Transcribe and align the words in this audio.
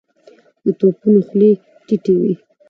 د 0.63 0.65
توپونو 0.79 1.19
خولې 1.27 1.51
ټيټې 1.85 2.13
وې. 2.21 2.33